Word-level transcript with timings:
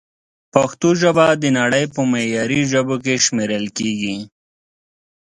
پښتو 0.53 0.89
ژبه 1.01 1.27
د 1.41 1.43
نړۍ 1.59 1.83
په 1.93 2.01
معياري 2.11 2.61
ژبو 2.71 2.95
کښې 3.03 3.15
شمېرل 3.25 3.65
کېږي 3.77 4.17